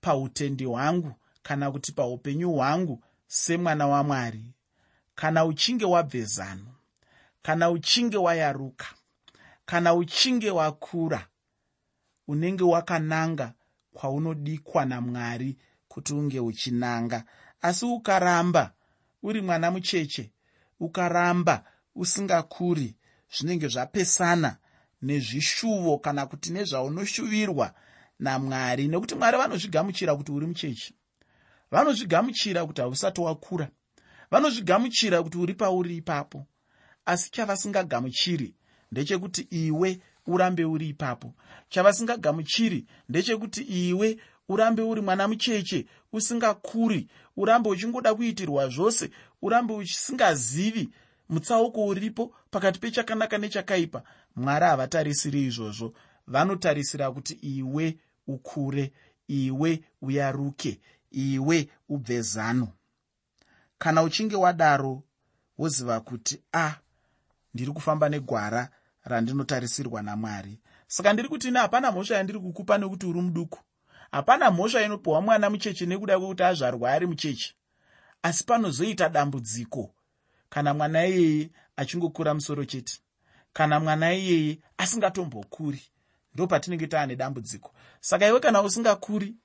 pautendi 0.00 0.64
hwangu 0.64 1.12
kana 1.42 1.70
kuti 1.70 1.92
paupenyu 1.92 2.52
hwangu 2.52 3.02
semwana 3.26 3.86
wamwari. 3.86 4.44
Kana 5.14 5.44
uchinge 5.44 5.84
wabvezano 5.84 6.74
kana 7.42 7.70
uchinge 7.70 8.16
wayaruka 8.16 8.86
kana 9.66 9.94
uchinge 9.94 10.50
wakura 10.50 11.26
unenge 12.28 12.64
wakananga 12.64 13.52
kwaunodikwa 13.96 14.84
namwari 14.84 15.56
kuti 15.88 16.14
unge 16.14 16.40
uchinanga. 16.40 17.24
Asi 17.62 17.84
ukaramba 17.84 18.72
uri 19.22 19.40
mwana 19.40 19.70
mucheche 19.70 20.32
ukaramba 20.80 21.64
usingakuri 21.94 22.96
zvinenge 23.34 23.68
zvapesana 23.68 24.56
nezvishuvo 25.02 25.98
kana 25.98 26.26
kuti 26.26 26.52
nezvaunoshuvirwa 26.52 27.74
namwari. 28.18 28.88
Nekuti 28.88 29.14
mwari 29.14 29.36
vanozvigamuchira 29.38 30.16
kuti 30.16 30.32
uri 30.32 30.46
mucheche. 30.46 30.94
Vanozvigamuchira 31.70 32.66
kuti 32.66 32.80
hausati 32.80 33.20
wakura. 33.20 33.68
Vanozvigamuchira 34.30 35.22
kuti 35.22 35.38
uri 35.38 35.54
pauri 35.54 35.96
ipapo. 35.96 36.46
Asi 37.06 37.30
chavasingagamuchiri 37.30 38.54
ndechekuti 38.92 39.40
iwe 39.40 40.00
urambe 40.26 40.64
uri 40.64 40.88
ipapo. 40.88 41.34
Chavasingagamuchiri 41.68 42.86
ndechekuti 43.08 43.62
iwe 43.62 44.18
urambe 44.48 44.82
uri 44.82 45.00
mwana 45.00 45.28
mucheche 45.28 45.86
usingakuri 46.12 47.08
urambe 47.36 47.68
uchingoda 47.68 48.14
kuitirwa 48.14 48.68
zvose 48.68 49.10
urambe 49.42 49.74
usingazivi 49.74 50.90
mutsauko 51.28 51.86
uripo 51.86 52.34
pakati 52.50 52.78
pechakanaka 52.80 53.38
nechakaipa. 53.38 54.02
Mwari 54.36 54.66
havatarisiri 54.66 55.44
izvozvo. 55.44 55.92
Vanotarisira 56.26 57.10
kuti 57.10 57.34
iwe 57.34 57.98
ukure 58.26 58.92
iwe 59.28 59.84
uyaruke 60.02 60.80
iwe 61.10 61.68
ubve 61.88 62.22
zano. 62.22 62.68
Kana 63.78 64.02
uchinge 64.02 64.36
wadaro 64.36 65.02
woziva 65.58 66.00
kuti 66.00 66.42
a 66.52 66.66
ah, 66.66 66.74
ndiri 67.54 67.72
kufamba 67.72 68.08
negwara 68.08 68.68
randinotarisirwa 69.06 70.02
namwari. 70.02 70.60
Saka 70.86 71.12
ndiri 71.12 71.28
kuti 71.28 71.48
ine 71.48 71.58
hapana 71.58 71.92
mhosva 71.92 72.16
yandiri 72.16 72.38
kukupa 72.40 72.78
nekuti 72.78 73.06
uri 73.06 73.20
muduku. 73.20 73.58
Hapana 74.10 74.50
mhosva 74.50 74.82
inopiwa 74.82 75.20
mwana 75.20 75.50
mucheche 75.50 75.86
nekuda 75.86 76.18
kwekuti 76.18 76.42
azvarwa 76.42 76.92
ari 76.92 77.06
mucheche. 77.06 77.54
Asi 78.22 78.44
panozoita 78.44 79.08
dambudziko. 79.08 79.94
Kana 80.48 80.74
mwana 80.74 81.06
iyeye 81.06 81.50
achingokura 81.76 82.34
musoro 82.34 82.64
chete. 82.64 83.00
Kana 83.52 83.80
mwana 83.80 84.14
iyeye 84.14 84.58
asingatombokuri 84.78 85.82
ndo 86.34 86.46
patinenge 86.46 86.86
taane 86.86 87.16
dambudziko. 87.16 87.72
Saka 88.00 88.28
iwe 88.28 88.40
kana 88.40 88.62
usingakuri 88.62 89.36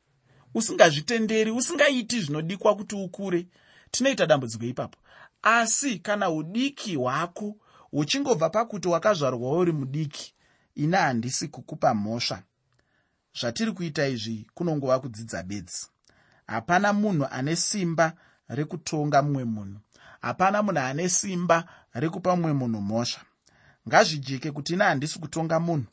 usingazvitenderi 0.53 1.51
usingaiti 1.51 2.19
zvinodikwa 2.21 2.75
kuti 2.75 2.95
ukure 2.95 3.47
tinoita 3.91 4.25
dambudziko 4.25 4.65
ipapo. 4.65 4.99
Asi 5.41 5.99
kana 5.99 6.29
udiki 6.29 6.95
hwako 6.95 7.55
huchingobva 7.91 8.49
pakuti 8.49 8.87
wakazvarwa 8.87 9.57
uri 9.57 9.71
mudiki 9.71 10.33
ine 10.75 10.97
handisi 10.97 11.47
kukupa 11.47 11.93
mhosva. 11.93 12.43
Zvatiri 13.39 13.71
kuita 13.71 14.07
izvi 14.07 14.47
kunongova 14.53 14.99
kudzidza 14.99 15.43
bedzi. 15.43 15.87
Hapana 16.47 16.93
munhu 16.93 17.25
ane 17.31 17.55
simba 17.55 18.13
rekutonga 18.49 19.21
mumwe 19.21 19.43
munhu. 19.43 19.79
Hapana 20.21 20.63
munhu 20.63 20.79
ane 20.79 21.09
simba 21.09 21.65
rekupa 21.93 22.35
mumwe 22.35 22.53
munhu 22.53 22.81
mhosva. 22.81 23.21
Ngazvijeke 23.87 24.51
kuti 24.51 24.73
ine 24.73 24.83
handisi 24.83 25.19
kutonga 25.19 25.59
munhu. 25.59 25.87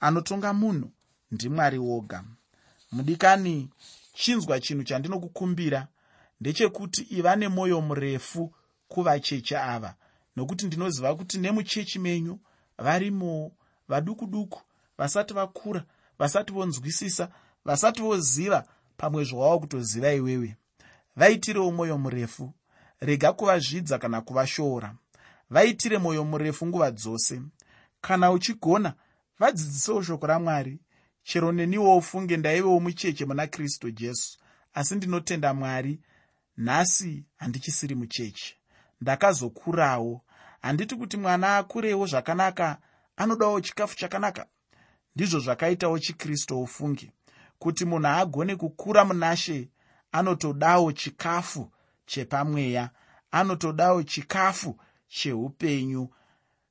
Anotonga 0.00 0.52
munhu 0.52 0.90
ndimwari 1.30 1.78
woga. 1.78 2.24
Mudikani 2.92 3.70
chinzwa 4.14 4.60
chinhu 4.60 4.84
chandinokukumbira 4.84 5.88
ndechekuti 6.40 7.02
iva 7.02 7.36
nemwoyo 7.36 7.80
murefu 7.80 8.54
kuvacheche 8.88 9.58
ava 9.58 9.94
nokuti 10.38 10.66
ndinoziva 10.66 11.14
kuti 11.16 11.38
nemuchechi 11.38 11.98
menyu 11.98 12.38
varimowo 12.78 13.52
vaduku 13.88 14.26
duku 14.26 14.60
vasati 14.98 15.34
vakura 15.34 15.84
vasati 16.18 16.52
vonzwisisa 16.52 17.28
vasati 17.64 18.02
voziva 18.02 18.64
pamwe 18.96 19.24
zvawava 19.24 19.58
kutoziva 19.58 20.12
iwewe. 20.12 20.56
Vaitirewo 21.16 21.70
mwoyo 21.72 21.98
murefu 21.98 22.52
rega 23.00 23.32
kuvazvidza 23.32 23.98
kana 23.98 24.20
kuvashoora 24.20 24.94
vaitire 25.50 25.98
mwoyo 25.98 26.24
murefu 26.24 26.66
nguva 26.66 26.90
dzose. 26.90 27.42
Kana 28.00 28.32
uchigona 28.32 28.94
vadzidzisewo 29.38 30.02
shoko 30.02 30.26
ramwari. 30.26 30.78
Chero 31.22 31.52
neniwo 31.52 31.96
ufunge 31.96 32.36
ndaivewo 32.36 32.80
mucheche 32.80 33.24
muna 33.24 33.46
kristu 33.46 33.90
jesu. 33.90 34.38
Asi 34.74 34.94
ndinotenda 34.94 35.54
mwari 35.54 36.00
nhasi 36.56 37.24
handichisiri 37.36 37.94
mucheche. 37.94 38.54
Ndakazokurawo 39.00 40.20
handiti 40.62 40.96
kuti 40.96 41.16
mwana 41.16 41.56
akurewo 41.56 42.06
zvakanaka 42.06 42.78
anodawo 43.16 43.60
chikafu 43.60 43.96
chakanaka. 43.96 44.46
Ndizvo 45.16 45.38
zvakaitawo 45.40 45.98
chikristu 45.98 46.62
ufunge 46.62 47.12
kuti 47.58 47.84
munhu 47.84 48.08
agone 48.08 48.56
kukura 48.56 49.04
munashe 49.04 49.68
anotodawo 50.12 50.92
chikafu 50.92 51.70
chepamweya 52.06 52.90
anotodawo 53.30 54.02
chikafu 54.02 54.80
cheupenyu. 55.08 56.08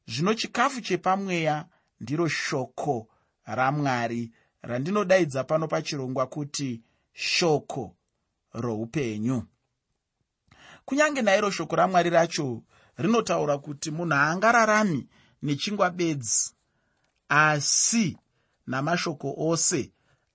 Zvino 0.07 0.33
chikafu 0.33 0.81
chepamweya 0.81 1.65
ndiro 1.99 2.27
shoko 2.27 3.07
ramwari 3.45 4.31
randinodaidza 4.61 5.43
pano 5.43 5.67
pachirongwa 5.67 6.27
kuti 6.27 6.81
shoko 7.13 7.95
roupenyu. 8.53 9.43
Kunyange 10.85 11.21
nairo 11.21 11.51
shoko 11.51 11.75
ramwari 11.75 12.09
racho 12.09 12.63
rinotaura 12.97 13.57
kuti 13.57 13.91
munhu 13.91 14.15
haangararami 14.15 15.07
nechingwa 15.41 15.89
bedzi 15.89 16.53
asi 17.29 18.17
namashoko 18.67 19.35
ose 19.37 19.91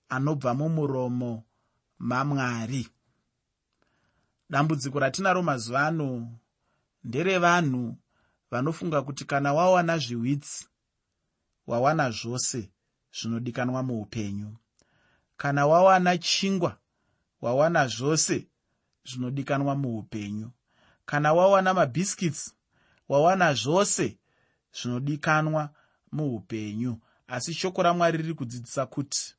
anobva 0.09 0.53
mumuromo 0.53 1.43
mamwari. 1.99 2.87
Dambudziko 4.49 4.99
ratinaro 4.99 5.41
mazuva 5.43 5.87
ano 5.87 6.39
nderevanhu 7.03 7.97
vanofunga 8.51 9.01
kuti 9.01 9.25
kana 9.25 9.53
wawana 9.53 9.97
zviwitsi 9.97 10.67
wawana 11.67 12.11
zvose 12.11 12.69
zvinodikanwa 13.17 13.83
muupenyu. 13.83 14.57
Kana 15.37 15.67
wawana 15.67 16.17
chingwa 16.17 16.77
wawana 17.41 17.87
zvose 17.87 18.47
zvinodikanwa 19.05 19.75
muupenyu 19.75 20.51
kana 21.05 21.33
wawana 21.33 21.73
mabhiskits 21.73 22.53
wawana 23.09 23.53
zvose 23.53 24.17
zvinodikanwa 24.73 25.69
muupenyu. 26.11 26.99
Asi 27.27 27.53
shoko 27.53 27.83
ramwari 27.83 28.17
riri 28.17 28.33
kudzidzisa 28.33 28.85
kuti 28.85 29.35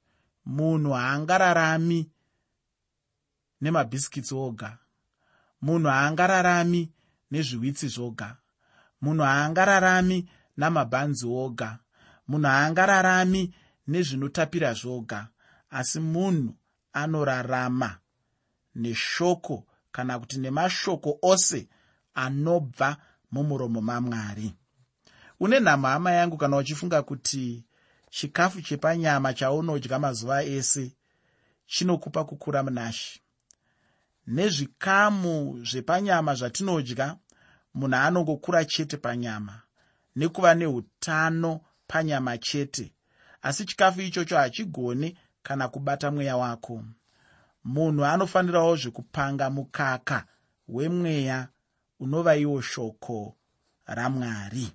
munhu 0.46 0.90
haangararami 0.92 2.10
nemabhiskits 3.60 4.32
oga. 4.32 4.78
Munhu 5.62 5.88
haangararami 5.88 6.92
nezviwitsi 7.30 7.88
zvoga. 7.88 8.36
Munhu 9.00 9.24
haangararami 9.24 10.28
namabhanzi 10.56 11.26
oga. 11.26 11.78
Munhu 12.28 12.46
haangararami 12.48 13.54
nezvinotapira 13.88 14.74
zvoga. 14.74 15.28
Asi 15.70 16.00
munhu 16.00 16.54
anorarama 16.92 17.98
neshoko 18.74 19.66
kana 19.94 20.18
kuti 20.18 20.38
nemashoko 20.38 21.18
ose 21.22 21.68
anobva 22.14 22.96
mumuromo 23.32 23.80
mamwari. 23.80 24.54
Une 25.40 25.60
nhamo 25.60 25.86
hama 25.88 26.12
yangu 26.12 26.36
kana 26.36 26.56
uchifunga 26.56 27.02
kuti 27.02 27.64
chikafu 28.10 28.62
chepanyama 28.62 29.34
chaunodya 29.34 29.98
mazuva 29.98 30.44
ese 30.44 30.92
chinokupa 31.66 32.24
kukura 32.24 32.62
munashi. 32.62 33.20
Nezvikamu 34.26 35.64
zvepanyama 35.64 36.34
zvatinodya 36.34 37.16
munhu 37.74 37.96
anongokura 37.96 38.64
chete 38.64 38.96
panyama 38.96 39.62
nekuva 40.16 40.54
neutano 40.54 41.60
panyama 41.86 42.38
chete. 42.38 42.92
Asi 43.42 43.64
chikafu 43.64 44.00
ichocho 44.00 44.36
hachigoni 44.36 45.18
kana 45.42 45.68
kubata 45.68 46.10
mweya 46.10 46.36
wako 46.36 46.84
munhu 47.64 48.04
anofanirawo 48.04 48.76
zvekupanga 48.76 49.50
mukaka 49.50 50.26
wemweya 50.68 51.48
unova 52.00 52.36
iwo 52.36 52.60
shoko 52.60 53.36
ramwari. 53.86 54.72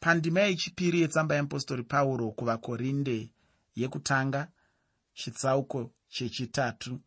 Pandima 0.00 0.40
yechipiri 0.40 1.00
yetsamba 1.00 1.34
yeapostori 1.34 1.82
pauro 1.82 2.30
kuvakorinde 2.30 3.30
yekutanga 3.76 4.48
chitsauko 5.14 5.90
chechitatu. 6.08 7.00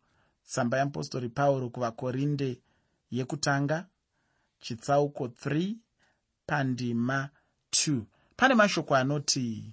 Tsamba 0.46 0.76
yeapostori 0.78 1.28
pauro 1.28 1.70
kuvakorinde 1.70 2.60
yekutanga 3.10 3.86
chitsauko 4.60 5.26
3 5.26 5.74
pandima 6.46 7.30
2 7.70 8.02
pane 8.36 8.54
mashoko 8.54 8.94
anoti 8.96 9.72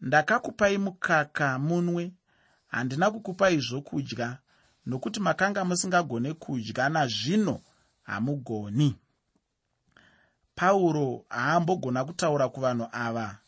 ndakakupai 0.00 0.78
mukaka 0.78 1.58
munwe 1.58 2.12
handina 2.74 3.10
kukupai 3.10 3.58
zvokudya 3.58 4.38
nokuti 4.86 5.20
makanga 5.20 5.64
musingagone 5.64 6.34
kudya 6.34 6.88
nazvino 6.88 7.60
hamugoni. 8.02 8.96
Pauro 10.54 11.24
haambogona 11.28 12.04
kutaura 12.04 12.48
kuvanhu 12.48 12.86
ava 12.92 13.38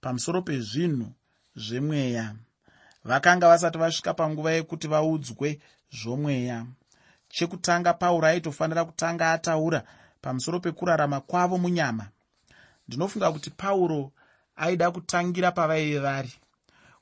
pamusoro 0.00 0.42
pezvinhu 0.42 1.12
zvemweya. 1.56 2.34
Vakanga 3.04 3.48
vasati 3.48 3.78
vasvika 3.78 4.14
panguva 4.14 4.52
yekuti 4.52 4.88
vaudzwe 4.88 5.60
zvomweya. 5.92 6.66
Chekutanga 7.28 7.94
pauro 7.94 8.26
aitofanira 8.26 8.84
kutanga 8.84 9.32
ataura 9.32 9.82
pamusoro 10.20 10.60
pekurarama 10.60 11.20
kwavo 11.20 11.58
munyama. 11.58 12.08
Ndinofunga 12.88 13.32
kuti 13.32 13.50
pauro 13.50 14.12
aida 14.56 14.90
kutangira 14.90 15.52
pavaive 15.52 15.98
vari 15.98 16.32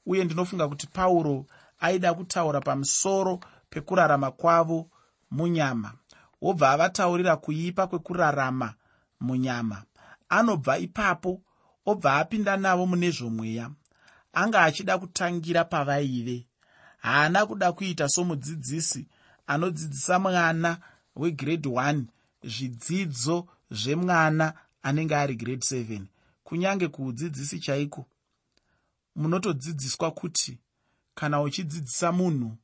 uye 0.07 0.25
ndinofunga 0.25 0.69
kuti 0.69 0.87
pauro 0.87 1.47
aida 1.83 2.15
kutaura 2.15 2.61
pamusoro 2.61 3.41
pekurarama 3.71 4.31
kwavo 4.31 4.89
munyama. 5.31 5.93
Wobva 6.43 6.71
avataurira 6.71 7.37
kuipa 7.37 7.87
kwekurarama 7.87 8.75
munyama 9.21 9.83
anobva 10.29 10.79
ipapo 10.79 11.43
obva 11.87 12.17
apinda 12.21 12.57
navo 12.57 12.87
mune 12.87 13.11
zvomweya. 13.11 13.71
Anga 14.33 14.63
achida 14.63 14.99
kutangira 14.99 15.65
pavaive. 15.65 16.47
Haana 16.99 17.47
kuda 17.47 17.73
kuita 17.73 18.09
somudzidzisi 18.09 19.07
anodzidzisa 19.47 20.19
mwana 20.19 20.79
wegrade 21.17 21.69
1 21.69 22.03
zvidzidzo 22.45 23.47
zvemwana 23.71 24.53
anenge 24.83 25.17
ari 25.17 25.35
grade 25.37 25.67
7 25.67 26.03
kunyange 26.45 26.89
kuudzidzisi 26.89 27.61
chaiko? 27.61 28.07
Munotodzidziswa 29.17 30.11
kuti 30.11 30.59
kana 31.15 31.43
uchidzidzisa 31.43 32.13
munhu 32.13 32.57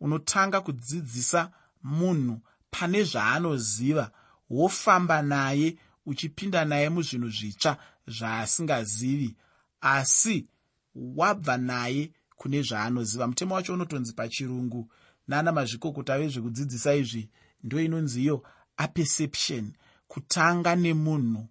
unotanga 0.00 0.60
kudzidzisa 0.60 1.50
munhu 1.82 2.40
pane 2.70 3.04
zvaanoziva 3.04 4.10
wofamba 4.50 5.22
naye 5.22 5.76
uchipinda 6.06 6.64
naye 6.64 6.88
muzvinhu 6.88 7.28
zvitsva 7.28 7.76
zvaasingazivi 8.06 9.36
asi 9.80 10.46
wabva 10.94 11.56
naye 11.56 12.12
kune 12.36 12.62
zvaanoziva. 12.62 13.26
Mutemo 13.26 13.54
wacho 13.54 13.74
unotonzi 13.74 14.12
pachirungu 14.12 14.90
nana 15.28 15.52
mazvikokota 15.52 16.18
vezvekudzidzisa 16.18 16.94
izvi 16.94 17.30
ndo 17.64 17.80
inonzi 17.80 18.22
iyo 18.22 18.42
aperception 18.76 19.72
kutanga 20.08 20.76
nemunhu 20.76 21.48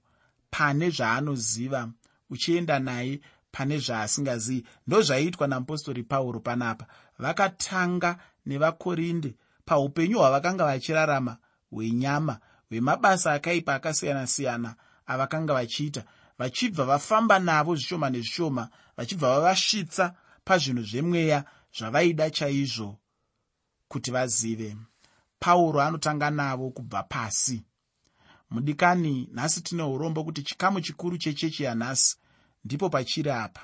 pane 0.50 0.90
zvaanoziva 0.90 1.90
uchienda 2.30 2.80
naye 2.80 3.22
pane 3.52 3.78
zvaasingazivi 3.80 4.68
ndozvaiitwa 4.88 5.48
namupostori 5.48 6.04
pauro 6.04 6.40
panapa. 6.40 6.86
Vakatanga 7.20 8.18
nevakorinde 8.46 9.36
paupenyu 9.66 10.18
hwavakanga 10.18 10.66
vachirarama 10.66 11.38
hwenyama 11.72 12.40
hwemabasa 12.70 13.34
akaipa 13.34 13.76
akasiyana-siyana 13.76 14.76
avakanga 15.08 15.54
vachiita 15.54 16.04
vachibva 16.40 16.86
vafamba 16.86 17.40
navo 17.40 17.76
zvishoma 17.76 18.10
nezvishoma 18.10 18.70
vachibva 18.98 19.28
vavasvitsa 19.30 20.16
pazvinhu 20.46 20.84
zvemweya 20.84 21.44
zvavaida 21.78 22.30
chaizvo 22.30 22.98
kuti 23.88 24.12
vazive. 24.12 24.78
Pauro 25.40 25.82
anotanga 25.82 26.30
navo 26.30 26.70
kubva 26.70 27.04
pasi. 27.04 27.64
Mudikani 28.50 29.30
nhasi 29.34 29.62
tine 29.62 29.84
urombo 29.84 30.24
kuti 30.24 30.44
chikamu 30.44 30.82
chikuru 30.82 31.18
chechechi 31.18 31.64
yanhasi 31.64 32.18
ndipo 32.66 32.90
pachiri 32.90 33.30
apa 33.32 33.62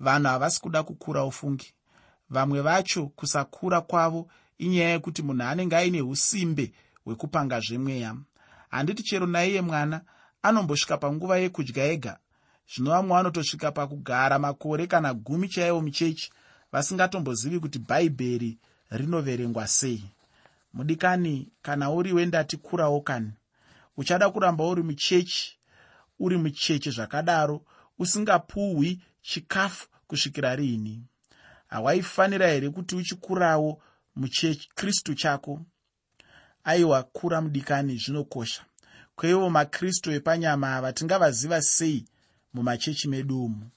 vanhu 0.00 0.28
havasi 0.28 0.60
kuda 0.60 0.82
kukura 0.82 1.24
ufungi. 1.24 1.74
Vamwe 2.30 2.60
vacho 2.60 3.06
kusakura 3.06 3.80
kwavo 3.80 4.28
inyaya 4.58 4.90
yekuti 4.90 5.22
munhu 5.22 5.42
anenge 5.42 5.76
aine 5.76 6.02
usimbe 6.02 6.72
hwekupanga 7.04 7.60
zvemweya 7.60 8.16
handiti 8.70 9.02
chero 9.02 9.26
naiye 9.26 9.60
mwana 9.60 10.00
anombosvika 10.42 10.96
panguva 10.98 11.38
yekudya 11.38 11.84
ega 11.84 12.18
zvino 12.74 12.90
vamwe 12.90 13.16
vanotosvika 13.16 13.72
pakugara 13.72 14.38
makore 14.38 14.86
kana 14.86 15.14
gumi 15.14 15.48
chaivo 15.48 15.80
muchechi 15.80 16.32
vasingatombozivi 16.72 17.60
kuti 17.60 17.78
bhaibheri 17.78 18.58
rinoverengwa 18.90 19.66
sei. 19.66 20.04
Mudikani 20.74 21.48
kana 21.62 21.90
uri 21.90 22.12
wendati 22.12 22.56
kurawo 22.56 23.00
kani 23.00 23.32
uchada 23.96 24.30
kuramba 24.30 24.64
uri 24.64 24.82
muchechi 24.82 25.58
uri 26.18 26.36
mucheche 26.36 26.90
zvakadaro 26.90 27.62
usingapuhwi 28.02 29.00
chikafu 29.22 29.88
kusvikira 30.06 30.56
riini 30.56 31.04
hawaifanira 31.66 32.48
here 32.48 32.70
kuti 32.70 32.96
uchikurawo 32.96 33.82
muchekristu 34.16 35.14
chako? 35.14 35.60
Aiwa 36.64 37.02
kura 37.02 37.40
mudikani 37.40 37.96
zvinokosha. 37.96 38.62
Kweivo 39.16 39.50
makristu 39.50 40.12
epanyama 40.12 40.76
ava 40.76 40.92
tingavaziva 40.92 41.62
sei 41.62 42.04
mumachechi 42.54 43.08
medu 43.08 43.44
umu? 43.44 43.70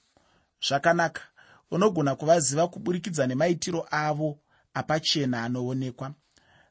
Zvakanaka. 0.68 1.22
Unogona 1.70 2.16
kuvaziva 2.16 2.68
kuburikidza 2.68 3.26
nemaitiro 3.26 3.88
avo 3.90 4.38
apachena 4.74 5.42
anoonekwa. 5.44 6.14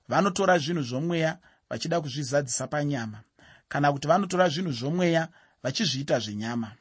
Vanotora 0.07 0.57
zvinhu 0.57 0.81
zvomweya 0.83 1.37
vachida 1.69 2.01
kuzvizadzisa 2.01 2.67
panyama. 2.67 3.19
Kana 3.67 3.91
kuti 3.91 4.07
vanotora 4.07 4.49
zvinhu 4.49 4.71
zvomweya 4.71 5.27
vachizviita 5.63 6.19
zvenyama 6.19 6.71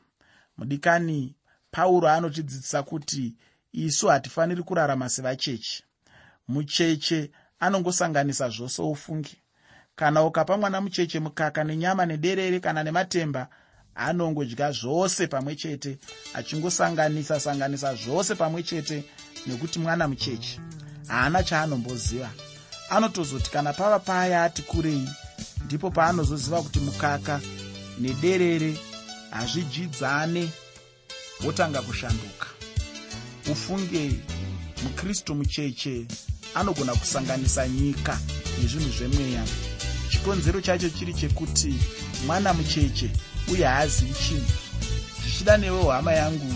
mudikani 0.59 1.35
pauro 1.71 2.09
anotidzidzisa 2.09 2.83
kuti 2.83 3.35
isu 3.73 4.09
hatifaniri 4.09 4.63
kurarama 4.63 5.09
sevachechi 5.09 5.85
mucheche 6.49 7.31
anongosanganisa 7.61 8.49
zvose 8.49 8.83
ufungi. 8.83 9.37
Kana 9.97 10.25
ukapa 10.25 10.57
mwana 10.57 10.81
mucheche 10.81 11.21
mukaka 11.21 11.65
nenyama 11.65 12.07
nederere 12.07 12.61
kana 12.61 12.83
nematemba 12.83 13.49
anongodya 13.95 14.73
zvose 14.73 15.27
pamwe 15.27 15.57
chete 15.57 15.99
achingosanganisa 16.35 17.41
sanganisa 17.41 17.95
zvose 17.95 18.35
pamwe 18.35 18.63
chete 18.63 19.05
nekuti 19.47 19.79
mwana 19.79 20.09
mucheche 20.09 20.61
haana 21.09 21.43
chaanomboziva 21.43 22.31
anotozoti 22.91 23.51
kana 23.51 23.73
pava 23.73 23.99
paya 23.99 24.45
ati 24.45 24.63
kurei 24.63 25.09
ndipo 25.65 25.91
paanozoziva 25.91 26.63
kuti 26.63 26.81
mukaka 26.81 27.41
nederere 28.01 28.77
hazvidyidzane 29.35 30.49
wotanga 31.45 31.83
kushanduka. 31.83 32.47
Ufunge 33.53 34.11
mukristu 34.83 35.35
mucheche 35.35 36.07
anogona 36.55 36.95
kusanganisa 36.95 37.69
nyika 37.69 38.19
nezvinhu 38.61 38.91
zvemweya. 38.99 39.45
Chikonzero 40.11 40.61
chacho 40.61 40.91
chiri 40.91 41.15
chekuti 41.15 41.75
mwana 42.27 42.55
mucheche 42.55 43.11
uye 43.53 43.65
haazivi 43.67 44.15
chinhu. 44.15 44.53
Zvichida 45.23 45.57
newe 45.57 45.85
hama 45.91 46.13
yangu 46.13 46.55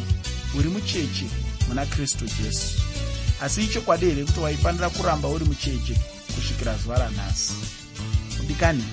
uri 0.58 0.68
mucheche 0.68 1.26
muna 1.68 1.86
kristu 1.86 2.24
jesu. 2.24 2.78
Asi 3.42 3.64
ichokwadi 3.64 4.06
here 4.06 4.24
kuti 4.24 4.40
waifanira 4.40 4.90
kuramba 4.90 5.28
uri 5.28 5.44
mucheche 5.44 6.00
kusvikira 6.34 6.76
zuva 6.76 6.98
ranhasi? 6.98 7.52
Kudikani 8.38 8.84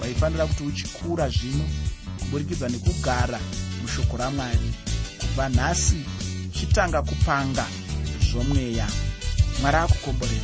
waifanira 0.00 0.46
kuti 0.46 0.62
uchikura 0.62 1.28
zvino 1.28 1.64
kuburikidza 2.32 2.68
nekugara 2.68 3.40
mushoko 3.82 4.16
ramwari 4.16 4.72
kubva 5.20 5.48
nhasi 5.48 6.00
chitanga 6.56 7.02
kupanga 7.02 7.66
zvomweya. 8.30 8.88
Mwari 9.60 9.76
akukomborera 9.76 10.40